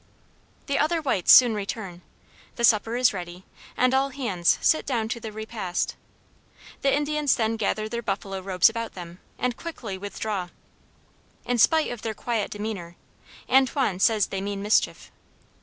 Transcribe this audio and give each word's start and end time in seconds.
The 0.65 0.79
other 0.79 0.99
whites 0.99 1.31
soon 1.31 1.53
return, 1.53 2.01
the 2.55 2.63
supper 2.63 2.95
is 2.95 3.13
ready, 3.13 3.45
and 3.77 3.93
all 3.93 4.09
hands 4.09 4.57
sit 4.59 4.83
down 4.83 5.09
to 5.09 5.19
the 5.19 5.31
repast. 5.31 5.95
The 6.81 6.91
Indians 6.91 7.35
then 7.35 7.55
gather 7.55 7.87
their 7.87 8.01
buffalo 8.01 8.39
robes 8.41 8.67
about 8.67 8.95
them 8.95 9.19
and 9.37 9.55
quickly 9.55 9.99
withdraw. 9.99 10.49
In 11.45 11.59
spite 11.59 11.91
of 11.91 12.01
their 12.01 12.15
quiet 12.15 12.49
demeanor, 12.49 12.95
Antoine 13.47 13.99
says 13.99 14.25
they 14.25 14.41
mean 14.41 14.63
mischief. 14.63 15.11